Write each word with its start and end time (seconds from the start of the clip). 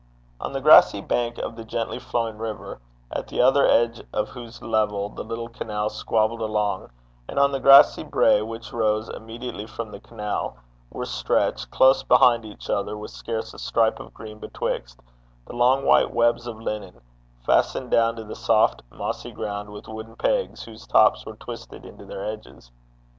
On 0.39 0.51
the 0.51 0.61
grassy 0.61 0.99
bank 0.99 1.37
of 1.37 1.55
the 1.55 1.63
gently 1.63 1.99
flowing 1.99 2.39
river, 2.39 2.79
at 3.11 3.27
the 3.27 3.39
other 3.39 3.67
edge 3.67 4.01
of 4.11 4.29
whose 4.29 4.59
level 4.59 5.09
the 5.09 5.23
little 5.23 5.47
canal 5.47 5.89
squabbled 5.89 6.41
along, 6.41 6.89
and 7.29 7.37
on 7.37 7.51
the 7.51 7.59
grassy 7.59 8.01
brae 8.03 8.41
which 8.41 8.73
rose 8.73 9.09
immediately 9.09 9.67
from 9.67 9.91
the 9.91 9.99
canal, 9.99 10.57
were 10.89 11.05
stretched, 11.05 11.69
close 11.69 12.01
beside 12.01 12.45
each 12.45 12.67
other, 12.67 12.97
with 12.97 13.11
scarce 13.11 13.53
a 13.53 13.59
stripe 13.59 13.99
of 13.99 14.11
green 14.11 14.39
betwixt, 14.39 14.99
the 15.45 15.53
long 15.53 15.85
white 15.85 16.11
webs 16.11 16.47
of 16.47 16.59
linen, 16.59 16.99
fastened 17.45 17.91
down 17.91 18.15
to 18.15 18.23
the 18.23 18.33
soft 18.35 18.81
mossy 18.91 19.31
ground 19.31 19.69
with 19.69 19.87
wooden 19.87 20.15
pegs, 20.15 20.63
whose 20.63 20.87
tops 20.87 21.27
were 21.27 21.35
twisted 21.35 21.85
into 21.85 22.05
their 22.05 22.25
edges. 22.25 22.71